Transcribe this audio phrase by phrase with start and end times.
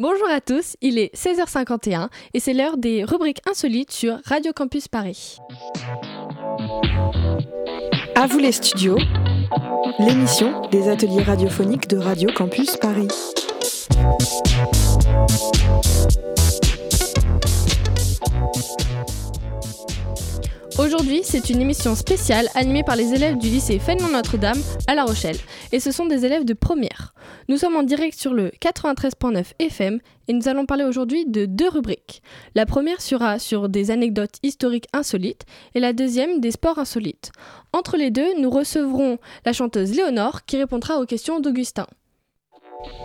[0.00, 4.88] Bonjour à tous, il est 16h51 et c'est l'heure des rubriques insolites sur Radio Campus
[4.88, 5.38] Paris.
[8.16, 8.98] À vous les studios,
[10.00, 13.06] l'émission des ateliers radiophoniques de Radio Campus Paris.
[20.76, 25.04] Aujourd'hui, c'est une émission spéciale animée par les élèves du lycée Fénelon Notre-Dame à La
[25.04, 25.36] Rochelle.
[25.70, 27.14] Et ce sont des élèves de première.
[27.48, 31.68] Nous sommes en direct sur le 93.9 FM et nous allons parler aujourd'hui de deux
[31.68, 32.22] rubriques.
[32.56, 35.44] La première sera sur des anecdotes historiques insolites
[35.76, 37.30] et la deuxième des sports insolites.
[37.72, 41.86] Entre les deux, nous recevrons la chanteuse Léonore qui répondra aux questions d'Augustin.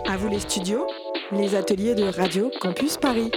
[0.08, 0.86] À vous les studios,
[1.30, 3.30] les ateliers de Radio Campus Paris.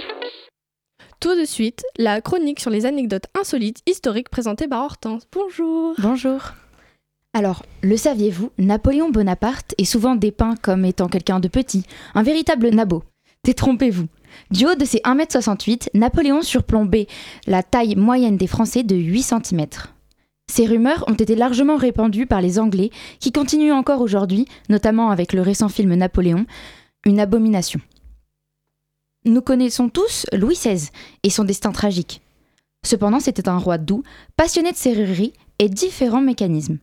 [1.20, 5.22] Tout de suite, la chronique sur les anecdotes insolites historiques présentée par Hortense.
[5.32, 5.94] Bonjour.
[5.98, 6.52] Bonjour.
[7.32, 12.68] Alors, le saviez-vous, Napoléon Bonaparte est souvent dépeint comme étant quelqu'un de petit, un véritable
[12.68, 13.02] nabot.
[13.44, 14.06] Détrompez-vous.
[14.50, 17.08] Du haut de ses 1m68, Napoléon surplombait
[17.46, 19.66] la taille moyenne des Français de 8 cm.
[20.50, 25.32] Ces rumeurs ont été largement répandues par les Anglais, qui continuent encore aujourd'hui, notamment avec
[25.32, 26.46] le récent film Napoléon,
[27.04, 27.80] une abomination.
[29.26, 30.90] Nous connaissons tous Louis XVI
[31.22, 32.20] et son destin tragique.
[32.84, 34.02] Cependant, c'était un roi doux,
[34.36, 36.76] passionné de serrurerie et différents mécanismes.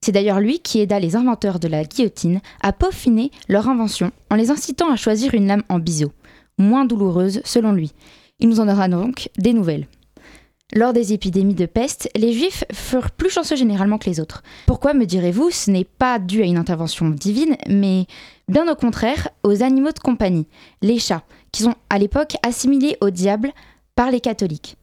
[0.00, 4.36] C'est d'ailleurs lui qui aida les inventeurs de la guillotine à peaufiner leur invention en
[4.36, 6.12] les incitant à choisir une lame en biseau,
[6.56, 7.92] moins douloureuse selon lui.
[8.40, 9.86] Il nous en aura donc des nouvelles.
[10.74, 14.42] Lors des épidémies de peste, les juifs furent plus chanceux généralement que les autres.
[14.64, 18.06] Pourquoi me direz-vous Ce n'est pas dû à une intervention divine, mais
[18.48, 20.46] bien au contraire aux animaux de compagnie,
[20.80, 23.52] les chats, qui sont à l'époque assimilés au diable
[23.94, 24.76] par les catholiques.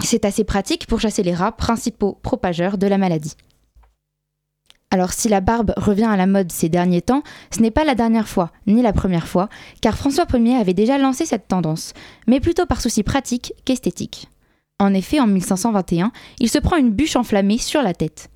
[0.00, 3.36] C'est assez pratique pour chasser les rats, principaux propageurs de la maladie.
[4.90, 7.94] Alors si la barbe revient à la mode ces derniers temps, ce n'est pas la
[7.94, 9.48] dernière fois, ni la première fois,
[9.80, 11.94] car François Ier avait déjà lancé cette tendance,
[12.26, 14.28] mais plutôt par souci pratique qu'esthétique.
[14.78, 18.28] En effet, en 1521, il se prend une bûche enflammée sur la tête.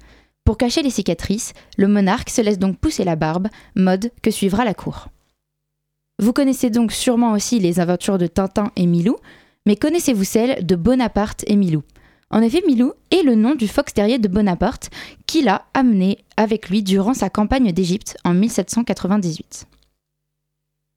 [0.45, 4.65] Pour cacher les cicatrices, le monarque se laisse donc pousser la barbe, mode que suivra
[4.65, 5.09] la cour.
[6.19, 9.17] Vous connaissez donc sûrement aussi les aventures de Tintin et Milou,
[9.67, 11.83] mais connaissez-vous celles de Bonaparte et Milou?
[12.31, 14.89] En effet, Milou est le nom du fox terrier de Bonaparte
[15.27, 19.67] qu'il a amené avec lui durant sa campagne d'Égypte en 1798.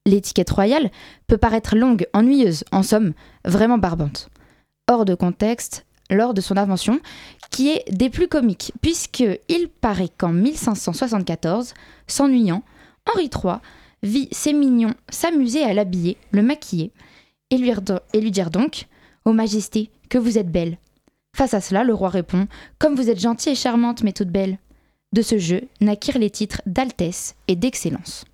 [0.06, 0.90] L'étiquette royale
[1.28, 3.14] peut paraître longue, ennuyeuse, en somme,
[3.44, 4.30] vraiment barbante.
[4.88, 7.00] Hors de contexte, lors de son invention,
[7.52, 11.74] qui est des plus comiques, puisqu'il paraît qu'en 1574,
[12.08, 12.64] s'ennuyant,
[13.06, 13.58] Henri III
[14.04, 16.92] vit ses mignons s'amuser à l'habiller, le maquiller,
[17.52, 18.86] et lui, dire donc
[19.26, 20.78] Ô Majesté, que vous êtes belle.
[21.36, 24.60] Face à cela, le roi répond Comme vous êtes gentille et charmante, mais toute belle.
[25.14, 28.26] De ce jeu naquirent les titres d'altesse et d'excellence.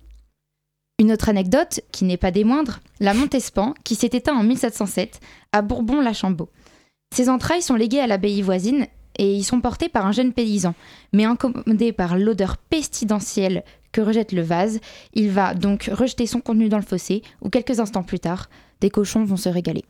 [0.98, 5.20] Une autre anecdote, qui n'est pas des moindres, la Montespan, qui s'est éteint en 1707
[5.52, 6.48] à Bourbon-la-Chambeau.
[7.14, 8.86] Ses entrailles sont léguées à l'abbaye voisine
[9.18, 10.74] et y sont portées par un jeune paysan,
[11.12, 14.80] mais incommodé par l'odeur pestilentielle que rejette le vase,
[15.14, 18.48] il va donc rejeter son contenu dans le fossé, où quelques instants plus tard,
[18.80, 19.84] des cochons vont se régaler.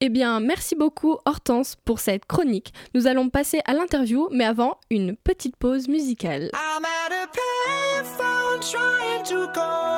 [0.00, 2.72] Eh bien, merci beaucoup Hortense pour cette chronique.
[2.94, 6.52] Nous allons passer à l'interview, mais avant, une petite pause musicale.
[9.30, 9.97] venons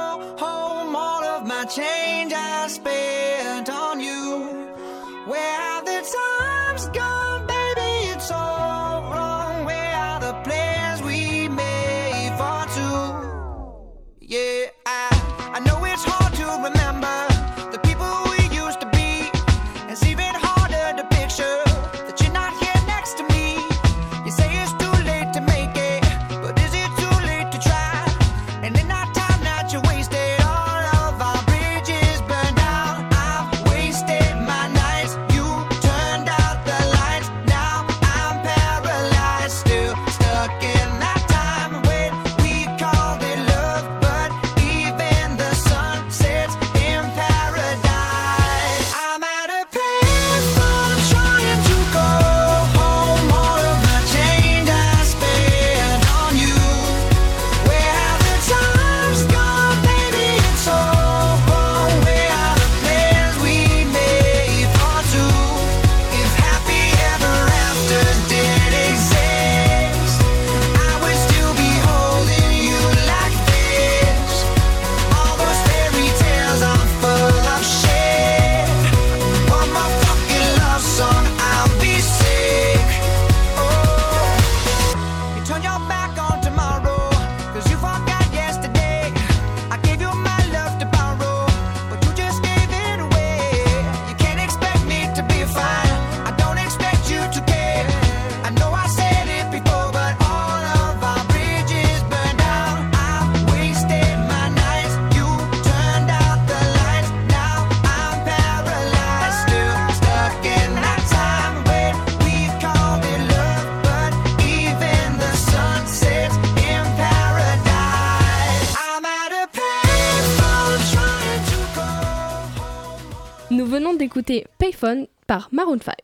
[124.10, 125.94] d'écouter Payphone par Maroon 5.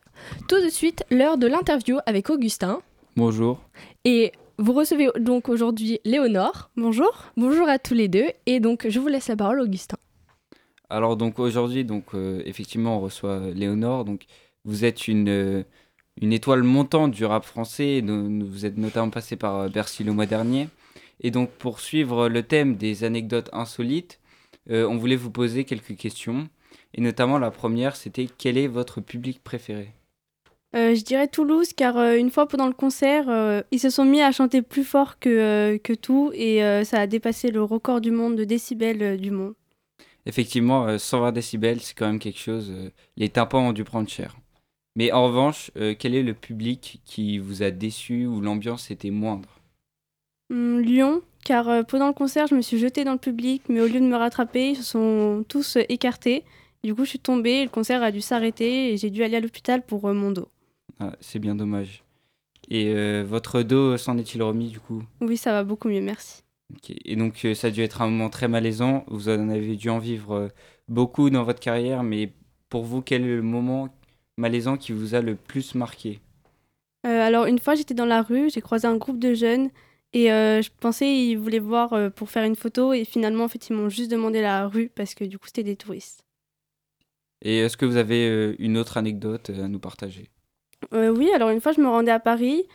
[0.47, 2.79] Tout de suite, l'heure de l'interview avec Augustin.
[3.17, 3.59] Bonjour.
[4.05, 6.69] Et vous recevez donc aujourd'hui Léonore.
[6.77, 7.25] Bonjour.
[7.35, 8.27] Bonjour à tous les deux.
[8.45, 9.97] Et donc, je vous laisse la parole, Augustin.
[10.89, 14.05] Alors, donc aujourd'hui, donc, euh, effectivement, on reçoit Léonore.
[14.05, 14.23] Donc,
[14.63, 15.63] vous êtes une, euh,
[16.21, 18.01] une étoile montante du rap français.
[18.01, 20.69] Vous êtes notamment passé par euh, Bercy le mois dernier.
[21.19, 24.21] Et donc, pour suivre le thème des anecdotes insolites,
[24.69, 26.47] on voulait vous poser quelques questions.
[26.93, 29.93] Et notamment, la première, c'était quel est votre public préféré?
[30.75, 34.03] Euh, je dirais Toulouse, car euh, une fois pendant le concert, euh, ils se sont
[34.03, 38.11] mis à chanter plus fort que, que tout et ça a dépassé le record du
[38.11, 39.53] monde de décibels du monde.
[40.25, 42.73] Effectivement, 120 décibels, c'est quand même quelque chose.
[43.15, 44.35] les tympans ont dû prendre cher.
[44.97, 49.47] Mais en revanche, quel est le public qui vous a déçu ou l'ambiance était moindre?
[50.49, 53.87] Hum, Lyon, car pendant le concert, je me suis jetée dans le public, mais au
[53.87, 56.43] lieu de me rattraper, ils se sont tous écartés.
[56.87, 59.41] Du coup, je suis tombée, le concert a dû s'arrêter et j'ai dû aller à
[59.41, 60.47] l'hôpital pour mon dos.
[61.01, 62.05] Ah, c'est bien dommage.
[62.69, 65.03] Et euh, votre dos s'en est-il remis du coup?
[65.19, 66.43] Oui, ça va beaucoup mieux, merci.
[67.03, 69.03] Et donc euh, ça a dû être un moment très malaisant.
[69.07, 70.47] Vous en avez dû en vivre euh,
[70.87, 72.31] beaucoup dans votre carrière, mais
[72.69, 73.89] pour vous, quel est le moment
[74.37, 76.21] malaisant qui vous a le plus marqué?
[77.03, 79.71] Alors une fois, j'étais dans la rue, j'ai croisé un groupe de jeunes
[80.13, 83.75] et je pensais qu'ils voulaient voir pour faire une photo et finalement, en fait, ils
[83.75, 86.23] m'ont juste demandé la rue parce que du coup, c'était des touristes.
[87.41, 90.29] Et est-ce que vous avez une autre anecdote à nous partager?
[90.93, 92.65] Euh, oui, alors une fois, je me rendais à Paris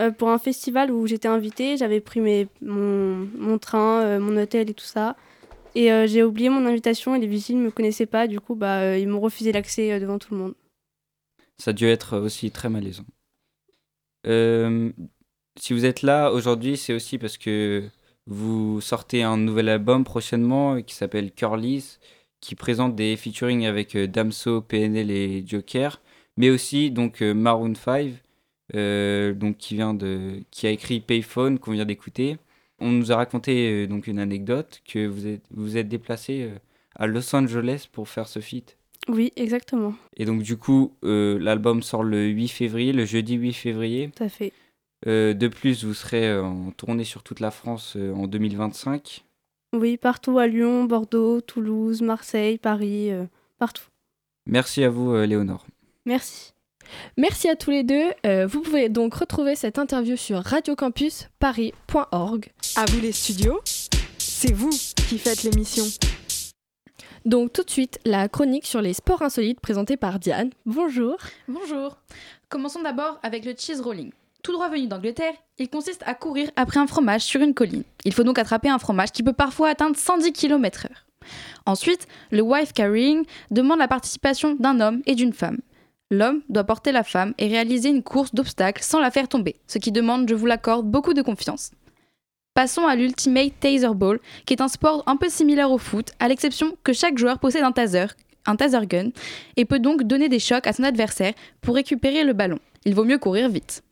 [0.00, 1.76] euh, pour un festival où j'étais invitée.
[1.76, 5.16] J'avais pris mes, mon, mon train, euh, mon hôtel et tout ça.
[5.74, 8.26] Et j'ai oublié mon invitation et les vigiles ne me connaissaient pas.
[8.26, 10.54] Du coup, bah, ils m'ont refusé l'accès devant tout le monde.
[11.56, 13.06] Ça a dû être aussi très malaisant.
[14.26, 17.84] si vous êtes là aujourd'hui, c'est aussi parce que
[18.26, 21.98] vous sortez un nouvel album prochainement qui s'appelle Curly's,
[22.42, 26.02] qui présente des featuring avec Damso, PNL et Joker
[26.36, 28.12] mais aussi donc euh, Maroon 5,
[28.74, 32.38] euh, donc qui vient de, qui a écrit Payphone qu'on vient d'écouter.
[32.78, 36.50] On nous a raconté euh, donc une anecdote que vous êtes, vous êtes déplacé
[36.94, 38.76] à Los Angeles pour faire ce feat.
[39.08, 39.94] Oui, exactement.
[40.16, 44.10] Et donc du coup, l'album sort le 8 février, le jeudi 8 février.
[44.14, 44.52] Tout à fait.
[45.06, 49.24] de plus, vous serez en tournée sur toute la France en 2025.
[49.72, 53.10] Oui, partout à Lyon, Bordeaux, Toulouse, Marseille, Paris,
[53.58, 53.86] partout.
[54.46, 55.66] Merci à vous, Léonore.
[56.04, 56.52] Merci.
[57.16, 58.12] Merci à tous les deux.
[58.26, 62.52] Euh, vous pouvez donc retrouver cette interview sur radiocampusparis.org.
[62.76, 63.60] À vous les studios,
[64.18, 64.70] c'est vous
[65.08, 65.84] qui faites l'émission.
[67.24, 70.50] Donc tout de suite, la chronique sur les sports insolites présentée par Diane.
[70.66, 71.16] Bonjour.
[71.46, 71.96] Bonjour.
[72.48, 74.10] Commençons d'abord avec le cheese rolling.
[74.42, 77.84] Tout droit venu d'Angleterre, il consiste à courir après un fromage sur une colline.
[78.04, 80.88] Il faut donc attraper un fromage qui peut parfois atteindre 110 km/h.
[81.64, 85.58] Ensuite, le wife carrying demande la participation d'un homme et d'une femme.
[86.10, 89.78] L'homme doit porter la femme et réaliser une course d'obstacles sans la faire tomber, ce
[89.78, 91.70] qui demande, je vous l'accorde, beaucoup de confiance.
[92.52, 96.26] Passons à l'Ultimate Taser Ball, qui est un sport un peu similaire au foot, à
[96.26, 98.06] l'exception que chaque joueur possède un taser,
[98.46, 99.10] un taser gun,
[99.56, 102.58] et peut donc donner des chocs à son adversaire pour récupérer le ballon.
[102.84, 103.84] Il vaut mieux courir vite.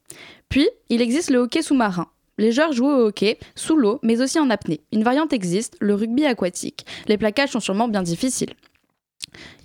[0.51, 2.09] Puis, il existe le hockey sous-marin.
[2.37, 4.81] Les joueurs jouent au hockey sous l'eau, mais aussi en apnée.
[4.93, 6.85] Une variante existe, le rugby aquatique.
[7.07, 8.55] Les plaquages sont sûrement bien difficiles.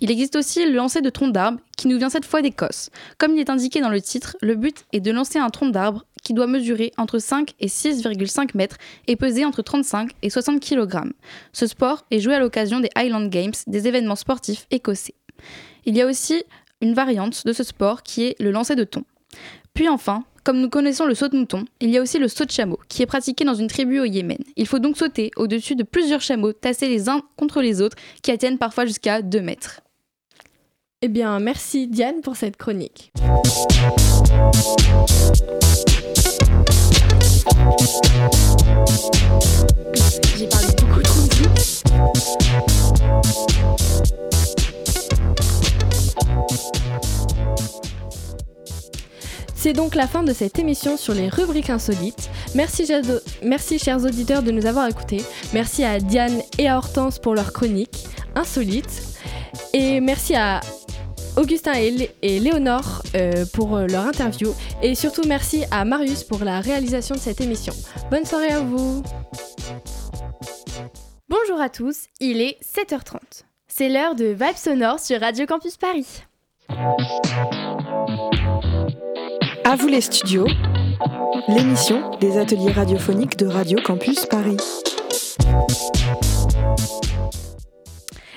[0.00, 2.90] Il existe aussi le lancer de tronc d'arbre qui nous vient cette fois d'Écosse.
[3.18, 6.04] Comme il est indiqué dans le titre, le but est de lancer un tronc d'arbre
[6.22, 8.76] qui doit mesurer entre 5 et 6,5 mètres
[9.06, 11.12] et peser entre 35 et 60 kg.
[11.52, 15.14] Ce sport est joué à l'occasion des Highland Games, des événements sportifs écossais.
[15.84, 16.44] Il y a aussi
[16.80, 19.04] une variante de ce sport qui est le lancer de thon.
[19.74, 22.44] Puis enfin, comme nous connaissons le saut de mouton, il y a aussi le saut
[22.44, 24.38] de chameau, qui est pratiqué dans une tribu au Yémen.
[24.54, 28.30] Il faut donc sauter au-dessus de plusieurs chameaux tassés les uns contre les autres, qui
[28.30, 29.80] atteignent parfois jusqu'à 2 mètres.
[31.02, 33.10] Eh bien, merci Diane pour cette chronique.
[40.36, 41.82] J'ai parlé beaucoup trop vite.
[49.66, 52.30] C'est donc la fin de cette émission sur les rubriques insolites.
[52.54, 52.86] Merci,
[53.80, 55.24] chers auditeurs de nous avoir écoutés.
[55.52, 58.06] Merci à Diane et à Hortense pour leur chronique
[58.36, 59.02] insolite.
[59.72, 60.60] Et merci à
[61.36, 64.54] Augustin et, Léonore euh, pour euh, leur interview.
[64.82, 67.72] Et surtout merci à Marius pour la réalisation de cette émission.
[68.08, 69.02] Bonne soirée à vous.
[71.28, 73.42] Bonjour à tous, il est 7h30.
[73.66, 76.22] C'est l'heure de Vibes Sonore sur Radio Campus Paris.
[79.68, 80.46] À vous les studios,
[81.48, 84.58] l'émission des ateliers radiophoniques de Radio Campus Paris.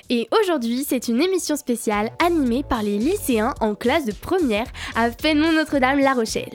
[0.10, 5.12] Et aujourd'hui, c'est une émission spéciale animée par les lycéens en classe de première à
[5.12, 6.50] Fénelon Notre-Dame-La Rochelle.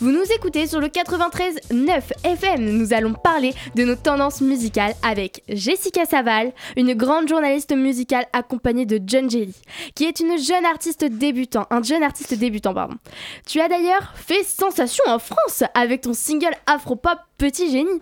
[0.00, 2.64] Vous nous écoutez sur le 93.9 FM.
[2.64, 8.86] Nous allons parler de nos tendances musicales avec Jessica Saval, une grande journaliste musicale accompagnée
[8.86, 9.54] de John Jelly,
[9.94, 12.96] qui est une jeune artiste débutant, un jeune artiste débutant, pardon.
[13.46, 18.00] Tu as d'ailleurs fait sensation en France avec ton single Afropop Petit Génie.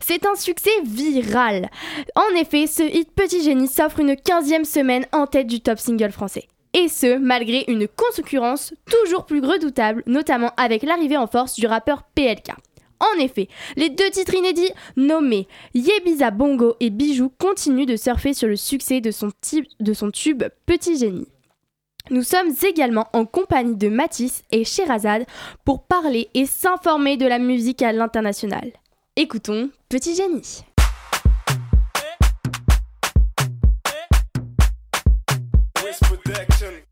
[0.00, 1.70] C'est un succès viral.
[2.14, 6.12] En effet, ce hit Petit Génie s'offre une 15e semaine en tête du top single
[6.12, 11.66] français et ce, malgré une concurrence toujours plus redoutable, notamment avec l'arrivée en force du
[11.66, 12.52] rappeur PLK.
[13.00, 18.48] En effet, les deux titres inédits nommés Yebiza Bongo et Bijou continuent de surfer sur
[18.48, 19.30] le succès de son,
[20.12, 21.26] tube Petit Génie.
[22.10, 25.26] Nous sommes également en compagnie de Matisse et Sherazade
[25.64, 28.72] pour parler et s'informer de la musique à l'international.
[29.16, 30.64] Écoutons Petit Génie.
[36.00, 36.82] Protection.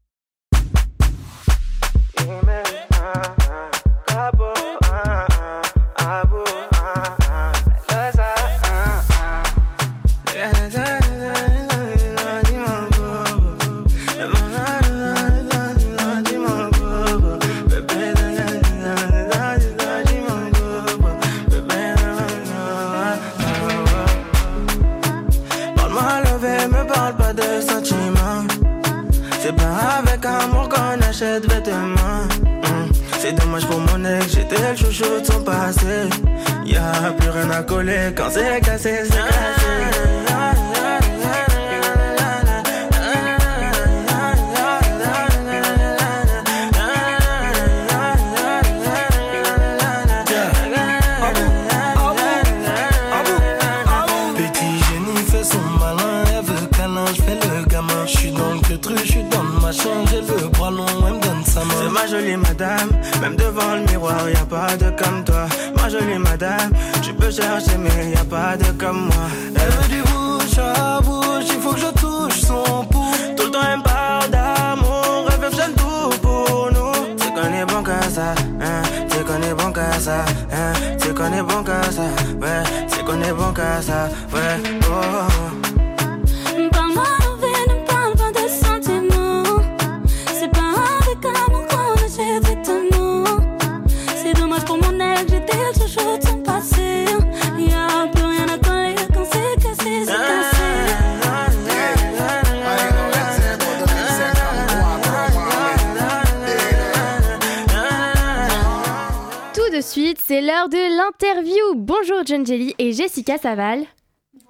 [62.20, 62.90] Jolie madame.
[63.20, 65.46] Même devant le miroir, y a pas de comme toi.
[65.76, 66.72] Ma jolie madame,
[67.02, 69.26] tu peux chercher, mais y a pas de comme moi.
[69.56, 73.14] Elle veut du bouche à bouche, il faut que je touche son pouls.
[73.36, 77.16] Tout le temps, elle parle d'amour, elle veut faire tout pour nous.
[77.16, 81.62] Tu connais bon que ça, hein, tu connais bon que ça, hein, tu connais bon
[81.62, 82.08] que ça,
[82.42, 82.62] ouais,
[82.92, 85.59] tu connais bon que ça, ouais, oh.
[109.80, 110.14] Oh.
[110.18, 111.74] c'est l'heure de l'interview.
[111.74, 113.84] Bonjour John Jelly et Jessica Saval.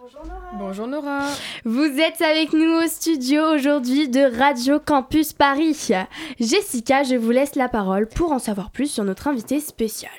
[0.01, 0.51] Bonjour Nora.
[0.59, 1.27] Bonjour Nora.
[1.65, 5.91] Vous êtes avec nous au studio aujourd'hui de Radio Campus Paris.
[6.39, 10.11] Jessica, je vous laisse la parole pour en savoir plus sur notre invité spécial.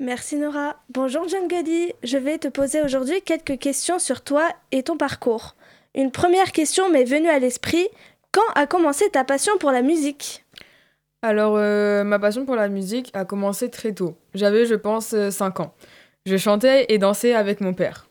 [0.00, 0.76] Merci Nora.
[0.90, 1.92] Bonjour John Jelly.
[2.02, 5.56] Je vais te poser aujourd'hui quelques questions sur toi et ton parcours.
[5.94, 7.88] Une première question m'est venue à l'esprit.
[8.30, 10.44] Quand a commencé ta passion pour la musique?
[11.20, 14.16] Alors, euh, ma passion pour la musique a commencé très tôt.
[14.34, 15.74] J'avais, je pense, 5 euh, ans.
[16.26, 18.06] Je chantais et dansais avec mon père.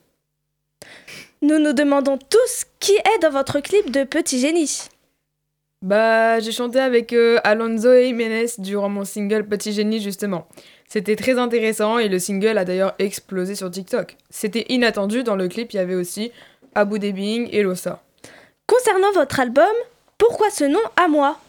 [1.41, 4.89] Nous nous demandons tous qui est dans votre clip de Petit Génie.
[5.81, 10.47] Bah, j'ai chanté avec euh, Alonso et Jiménez durant mon single Petit Génie, justement.
[10.89, 14.17] C'était très intéressant et le single a d'ailleurs explosé sur TikTok.
[14.29, 16.31] C'était inattendu, dans le clip, il y avait aussi
[16.75, 18.01] Abu Debing et Losa.
[18.65, 19.65] Concernant votre album,
[20.17, 21.39] pourquoi ce nom à moi?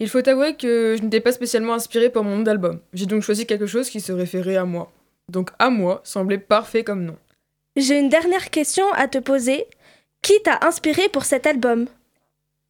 [0.00, 2.80] Il faut avouer que je n'étais pas spécialement inspirée pour mon nom d'album.
[2.94, 4.90] J'ai donc choisi quelque chose qui se référait à moi.
[5.28, 7.16] Donc à moi semblait parfait comme nom.
[7.76, 9.66] J'ai une dernière question à te poser.
[10.22, 11.86] Qui t'a inspiré pour cet album?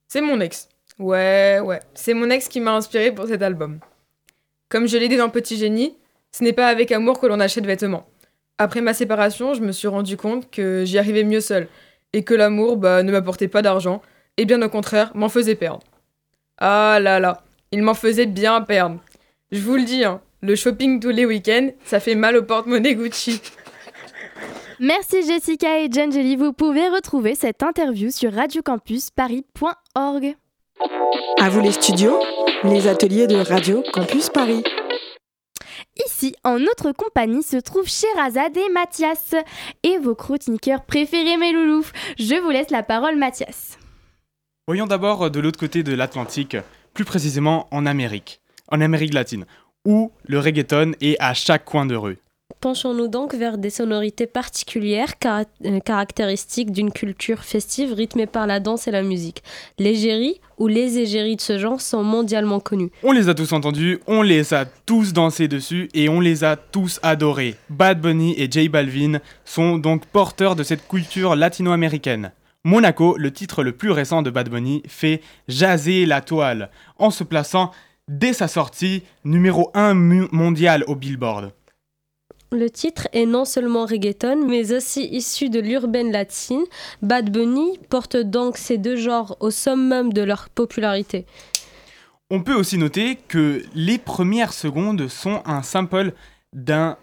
[0.09, 0.69] C'est mon ex.
[0.99, 3.79] Ouais, ouais, c'est mon ex qui m'a inspiré pour cet album.
[4.69, 5.97] Comme je l'ai dit dans Petit Génie,
[6.33, 8.07] ce n'est pas avec amour que l'on achète vêtements.
[8.59, 11.67] Après ma séparation, je me suis rendu compte que j'y arrivais mieux seul,
[12.13, 14.03] et que l'amour bah, ne m'apportait pas d'argent,
[14.37, 15.83] et bien au contraire m'en faisait perdre.
[16.61, 18.99] Ah là là, il m'en faisait bien perdre.
[19.51, 22.95] Je vous le dis, hein, le shopping tous les week-ends, ça fait mal au porte-monnaie
[22.95, 23.41] Gucci.
[24.79, 26.37] Merci Jessica et Jangeli.
[26.37, 30.37] Vous pouvez retrouver cette interview sur radiocampusparis.org.
[31.39, 32.19] À vous les studios,
[32.65, 34.65] les ateliers de Radio Campus Paris.
[36.07, 39.35] Ici, en notre compagnie, se trouvent Sherazade et Mathias.
[39.83, 41.85] Et vos chroniqueurs préférés, mes loulous.
[42.19, 43.77] Je vous laisse la parole, Mathias.
[44.71, 46.57] Voyons d'abord euh, de l'autre côté de l'Atlantique,
[46.95, 49.45] plus précisément en Amérique, en Amérique latine,
[49.85, 52.19] où le reggaeton est à chaque coin de rue.
[52.61, 58.87] Penchons-nous donc vers des sonorités particulières euh, caractéristiques d'une culture festive rythmée par la danse
[58.87, 59.43] et la musique.
[59.81, 62.93] L'égérie ou les égéries de ce genre sont mondialement connues.
[63.03, 66.55] On les a tous entendus, on les a tous dansés dessus et on les a
[66.55, 67.57] tous adorés.
[67.71, 72.31] Bad Bunny et J Balvin sont donc porteurs de cette culture latino-américaine.
[72.65, 77.25] Monaco, le titre le plus récent de Bad Bunny, fait jaser la toile en se
[77.25, 77.71] plaçant
[78.09, 81.53] dès sa sortie numéro 1 mu- mondial au Billboard.
[82.53, 86.65] Le titre est non seulement reggaeton, mais aussi issu de l'urbaine latine.
[87.01, 91.27] Bad Bunny porte donc ces deux genres au summum de leur popularité.
[92.29, 96.13] On peut aussi noter que les premières secondes sont un sample
[96.53, 96.97] d'un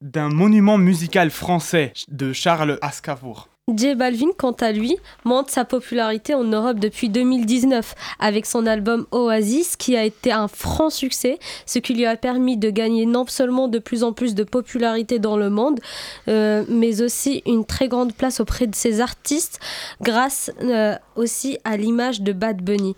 [0.00, 3.48] d'un monument musical français de Charles Aznavour.
[3.76, 9.06] J Balvin, quant à lui, monte sa popularité en Europe depuis 2019 avec son album
[9.10, 13.24] Oasis qui a été un franc succès, ce qui lui a permis de gagner non
[13.26, 15.80] seulement de plus en plus de popularité dans le monde,
[16.28, 19.60] euh, mais aussi une très grande place auprès de ses artistes
[20.00, 22.96] grâce euh, aussi à l'image de Bad Bunny.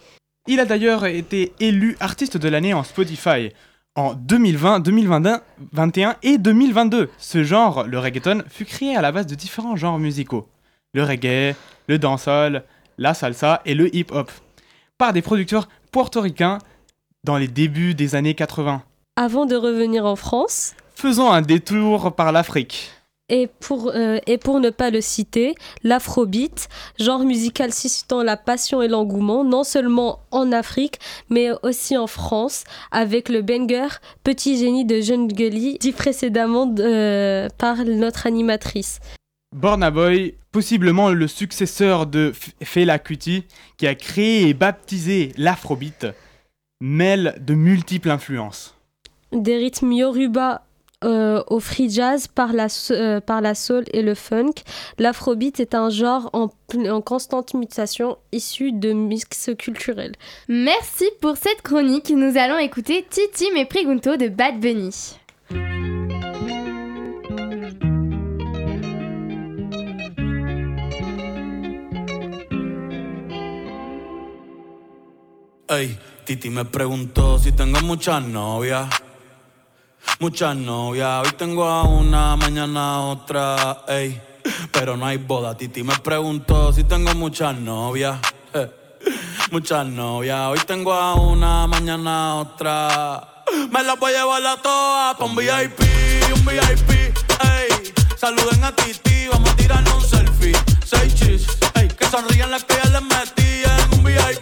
[0.48, 3.50] Il a d'ailleurs été élu artiste de l'année en Spotify
[3.94, 7.10] en 2020, 2021 et 2022.
[7.18, 10.48] Ce genre, le reggaeton, fut créé à la base de différents genres musicaux.
[10.94, 11.54] Le reggae,
[11.88, 12.64] le dancehall,
[12.98, 14.30] la salsa et le hip-hop.
[14.98, 16.58] Par des producteurs portoricains
[17.24, 18.82] dans les débuts des années 80.
[19.16, 22.90] Avant de revenir en France, Faisons un détour par l'Afrique.
[23.28, 26.68] Et pour, euh, et pour ne pas le citer, l'afrobeat,
[27.00, 30.98] genre musical suscitant la passion et l'engouement, non seulement en Afrique,
[31.30, 33.88] mais aussi en France, avec le banger
[34.22, 39.00] Petit génie de Jeune Gully, dit précédemment euh, par notre animatrice.
[39.52, 43.44] Burna Boy, possiblement le successeur de F- Fela Kuti,
[43.76, 46.06] qui a créé et baptisé l'afrobeat,
[46.80, 48.74] mêle de multiples influences.
[49.32, 50.64] Des rythmes yoruba
[51.04, 54.52] euh, au free jazz par la, euh, par la soul et le funk.
[54.98, 56.48] L'afrobeat est un genre en,
[56.88, 60.14] en constante mutation issu de mix culturels.
[60.48, 62.10] Merci pour cette chronique.
[62.10, 64.90] Nous allons écouter Titi Me Pregunto de Bad Bunny.
[75.72, 78.88] Ey, Titi me preguntó si tengo muchas novias.
[80.18, 81.26] Muchas novias.
[81.26, 83.82] Hoy tengo a una, mañana otra.
[83.88, 84.20] Ey,
[84.70, 85.56] pero no hay boda.
[85.56, 88.18] Titi me preguntó si tengo muchas novias.
[89.50, 90.48] Muchas novias.
[90.48, 93.44] Hoy tengo a una, mañana otra.
[93.70, 95.80] Me las voy a llevar a todas pa' un VIP,
[96.34, 96.90] un VIP.
[96.90, 100.56] Ey, saluden a Titi, vamos a tirarnos un selfie.
[100.84, 104.41] Seis chis, ey, que sonrían las que ya les metí en un VIP,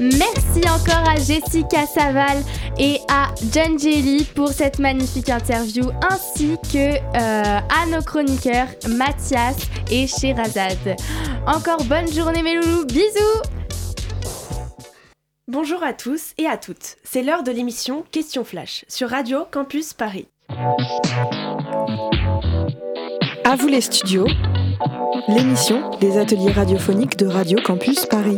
[0.00, 2.38] Merci encore à Jessica Saval
[2.78, 9.56] et à John Jelly pour cette magnifique interview, ainsi que euh, à nos chroniqueurs Mathias
[9.90, 10.96] et Sherazade.
[11.46, 13.42] Encore bonne journée mes loulous, bisous
[15.50, 16.96] Bonjour à tous et à toutes.
[17.04, 20.28] C'est l'heure de l'émission Question Flash sur Radio Campus Paris.
[23.44, 24.26] À vous les studios,
[25.28, 28.36] l'émission des ateliers radiophoniques de Radio Campus Paris.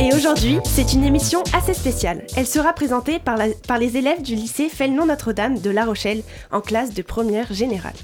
[0.00, 2.26] Et aujourd'hui, c'est une émission assez spéciale.
[2.36, 3.38] Elle sera présentée par,
[3.78, 7.94] les élèves du lycée Felnon Notre-Dame de La Rochelle en classe de première générale.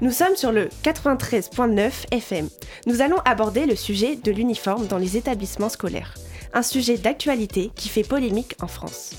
[0.00, 2.48] Nous sommes sur le 93.9 FM.
[2.86, 6.14] Nous allons aborder le sujet de l'uniforme dans les établissements scolaires.
[6.52, 9.14] Un sujet d'actualité qui fait polémique en France.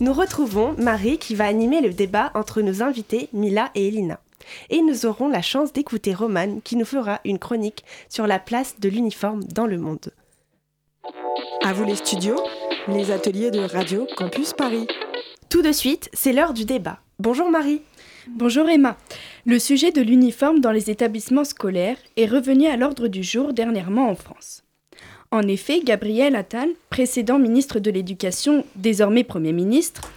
[0.00, 4.20] Nous retrouvons Marie qui va animer le débat entre nos invités Mila et Elina.
[4.70, 8.80] Et nous aurons la chance d'écouter Romane qui nous fera une chronique sur la place
[8.80, 10.10] de l'uniforme dans le monde.
[11.64, 12.40] À vous les studios,
[12.88, 14.88] les ateliers de Radio Campus Paris.
[15.48, 16.98] Tout de suite, c'est l'heure du débat.
[17.18, 17.82] Bonjour Marie.
[18.28, 18.96] Bonjour Emma.
[19.46, 24.08] Le sujet de l'uniforme dans les établissements scolaires est revenu à l'ordre du jour dernièrement
[24.08, 24.62] en France.
[25.32, 30.12] En effet, Gabriel Attal, précédent ministre de l'Éducation, désormais Premier ministre,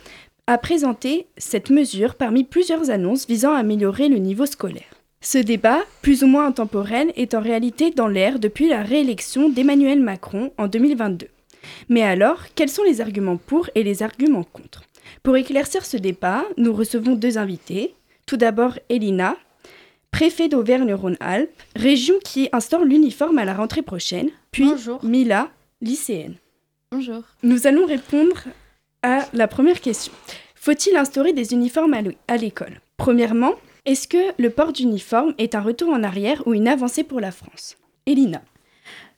[0.45, 4.84] a présenté cette mesure parmi plusieurs annonces visant à améliorer le niveau scolaire.
[5.21, 10.01] Ce débat, plus ou moins intemporel, est en réalité dans l'air depuis la réélection d'Emmanuel
[10.01, 11.30] Macron en 2022.
[11.88, 14.84] Mais alors, quels sont les arguments pour et les arguments contre?
[15.23, 17.95] Pour éclaircir ce débat, nous recevons deux invités.
[18.25, 19.38] Tout d'abord, Elina,
[20.15, 24.30] préfet d'Auvergne-Rhône-Alpes, région qui instaure l'uniforme à la rentrée prochaine.
[24.51, 24.65] Puis
[25.04, 25.49] Mila,
[25.82, 26.36] lycéenne.
[26.93, 27.23] Bonjour.
[27.43, 28.45] Nous allons répondre
[29.04, 30.13] à la première question.
[30.56, 31.97] Faut-il instaurer des uniformes
[32.30, 32.80] à l'école?
[32.95, 37.19] Premièrement, est-ce que le port d'uniforme est un retour en arrière ou une avancée pour
[37.19, 37.75] la France?
[38.06, 38.41] Elina.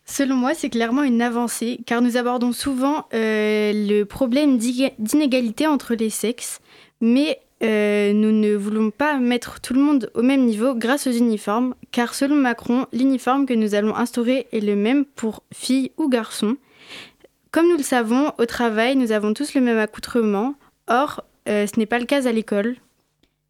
[0.04, 5.94] Selon moi, c'est clairement une avancée, car nous abordons souvent euh, le problème d'inégalité entre
[5.94, 6.60] les sexes,
[7.02, 11.12] mais euh, nous ne voulons pas mettre tout le monde au même niveau grâce aux
[11.12, 16.08] uniformes, car selon Macron, l'uniforme que nous allons instaurer est le même pour filles ou
[16.08, 16.58] garçons.
[17.52, 20.54] Comme nous le savons, au travail, nous avons tous le même accoutrement,
[20.88, 22.76] or, euh, ce n'est pas le cas à l'école.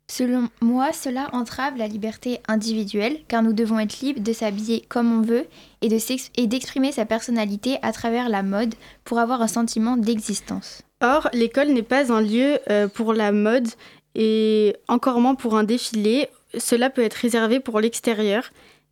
[0.09, 5.11] Selon moi, cela entrave la liberté individuelle, car nous devons être libres de s'habiller comme
[5.11, 5.45] on veut
[5.81, 10.87] et d'exprimer sa personnalité à travers la mode pour avoir un sentiment d'existence.
[11.01, 13.67] Or, l'école n'est pas un lieu euh, pour la mode
[14.15, 16.27] et encore moins pour un défilé.
[16.57, 18.49] Cela peut être réservé pour l'extérieur.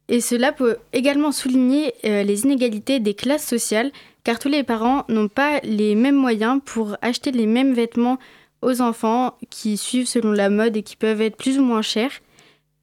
[0.08, 3.92] Et cela peut également souligner euh, les inégalités des classes sociales,
[4.24, 8.20] car tous les parents n'ont pas les mêmes moyens pour acheter les mêmes vêtements
[8.62, 12.22] aux enfants qui suivent selon la mode et qui peuvent être plus ou moins chers,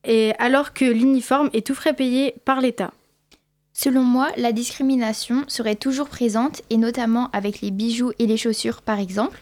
[0.05, 2.93] et alors que l'uniforme est tout frais payé par l'État.
[3.73, 8.83] Selon moi, la discrimination serait toujours présente, et notamment avec les bijoux et les chaussures
[8.83, 9.41] par exemple.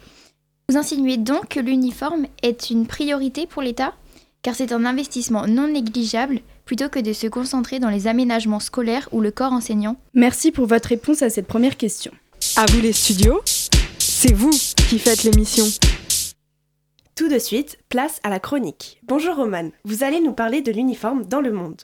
[0.68, 3.94] Vous insinuez donc que l'uniforme est une priorité pour l'État?
[4.42, 9.08] Car c'est un investissement non négligeable plutôt que de se concentrer dans les aménagements scolaires
[9.12, 12.12] ou le corps enseignant Merci pour votre réponse à cette première question.
[12.56, 13.40] À vous les studios,
[13.98, 14.50] c'est vous
[14.88, 15.64] qui faites l'émission.
[17.16, 18.98] Tout de suite, place à la chronique.
[19.02, 21.82] Bonjour Romane, vous allez nous parler de l'uniforme dans le monde.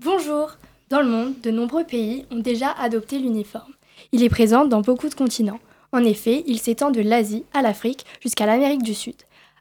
[0.00, 0.58] Bonjour.
[0.88, 3.72] Dans le monde, de nombreux pays ont déjà adopté l'uniforme.
[4.12, 5.58] Il est présent dans beaucoup de continents.
[5.90, 9.16] En effet, il s'étend de l'Asie à l'Afrique jusqu'à l'Amérique du Sud.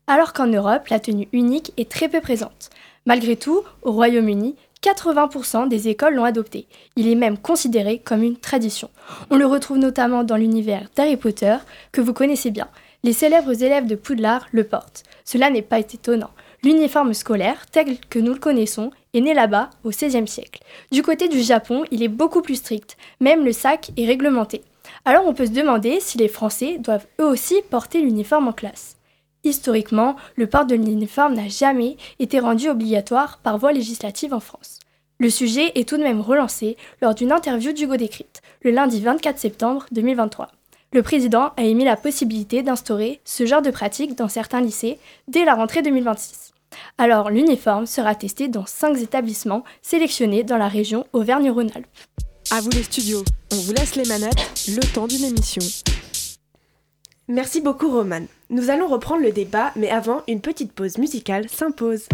[0.06, 2.70] Alors qu'en Europe, la tenue unique est très peu présente.
[3.08, 6.68] Malgré tout, au Royaume-Uni, 80% des écoles l'ont adopté.
[6.96, 8.92] Il est même considéré comme une tradition.
[9.32, 11.56] On le retrouve notamment dans l'univers d'Harry Potter,
[11.92, 12.68] que vous connaissez bien.
[13.04, 15.02] Les célèbres élèves de Poudlard le portent.
[15.24, 16.30] Cela n'est pas étonnant.
[16.66, 20.64] L'uniforme scolaire, tel que nous le connaissons, est né là-bas au XVIe siècle.
[20.92, 22.98] Du côté du Japon, il est beaucoup plus strict.
[23.20, 24.64] Même le sac est réglementé.
[25.06, 28.98] Alors on peut se demander si les Français doivent eux aussi porter l'uniforme en classe.
[29.44, 34.80] Historiquement, le port de l'uniforme n'a jamais été rendu obligatoire par voie législative en France.
[35.20, 39.38] Le sujet est tout de même relancé lors d'une interview d'Hugo Décrypte, le lundi 24
[39.38, 40.50] septembre 2023
[40.94, 44.98] le président a émis la possibilité d'instaurer ce genre de pratique dans certains lycées
[45.28, 46.55] dès la rentrée 2026.
[46.98, 51.88] Alors l'uniforme sera testé dans cinq établissements sélectionnés dans la région Auvergne-Rhône-Alpes.
[52.52, 55.62] À vous les studios, on vous laisse les manettes, le temps d'une émission.
[57.28, 58.26] Merci beaucoup Roman.
[58.52, 62.08] Nous allons reprendre le débat, mais avant, une petite pause musicale s'impose.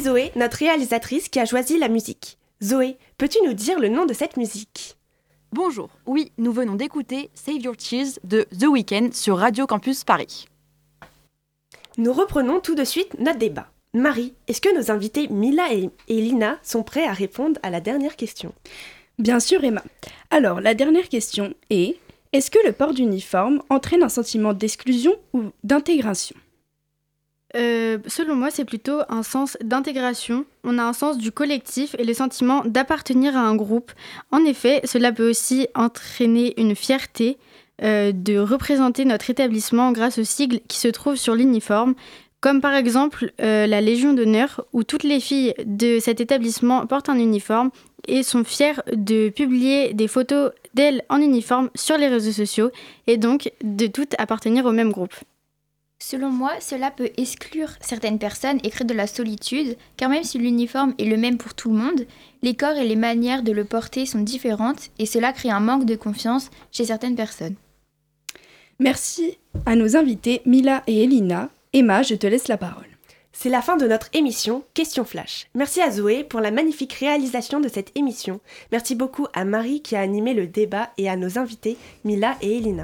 [0.00, 2.38] C'est Zoé, notre réalisatrice, qui a choisi la musique.
[2.62, 4.96] Zoé, peux-tu nous dire le nom de cette musique?
[5.52, 10.46] Bonjour, oui, nous venons d'écouter Save Your Tears de The Weeknd sur Radio Campus Paris.
[11.98, 13.70] Nous reprenons tout de suite notre débat.
[13.92, 17.82] Marie, est-ce que nos invités Mila et, et Lina sont prêts à répondre à la
[17.82, 18.54] dernière question?
[19.18, 19.82] Bien sûr, Emma.
[20.30, 21.98] Alors, la dernière question est
[22.32, 26.36] est-ce que le port d'uniforme entraîne un sentiment d'exclusion ou d'intégration?
[27.56, 30.44] Euh, selon moi, c'est plutôt un sens d'intégration.
[30.64, 33.92] On a un sens du collectif et le sentiment d'appartenir à un groupe.
[34.30, 37.38] En effet, cela peut aussi entraîner une fierté
[37.82, 41.94] euh, de représenter notre établissement grâce aux sigles qui se trouvent sur l'uniforme,
[42.40, 47.08] comme par exemple euh, la Légion d'honneur, où toutes les filles de cet établissement portent
[47.08, 47.70] un uniforme
[48.06, 52.70] et sont fières de publier des photos d'elles en uniforme sur les réseaux sociaux
[53.06, 55.14] et donc de toutes appartenir au même groupe.
[56.02, 60.38] Selon moi, cela peut exclure certaines personnes et créer de la solitude, car même si
[60.38, 62.06] l'uniforme est le même pour tout le monde,
[62.42, 65.84] les corps et les manières de le porter sont différentes et cela crée un manque
[65.84, 67.54] de confiance chez certaines personnes.
[68.78, 69.36] Merci
[69.66, 71.50] à nos invités Mila et Elina.
[71.74, 72.89] Emma, je te laisse la parole.
[73.32, 75.46] C'est la fin de notre émission Question Flash.
[75.54, 78.40] Merci à Zoé pour la magnifique réalisation de cette émission.
[78.72, 82.56] Merci beaucoup à Marie qui a animé le débat et à nos invités Mila et
[82.56, 82.82] Elina.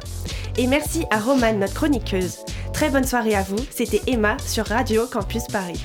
[0.56, 2.38] Et merci à Romane, notre chroniqueuse.
[2.72, 3.58] Très bonne soirée à vous.
[3.70, 5.82] C'était Emma sur Radio Campus Paris.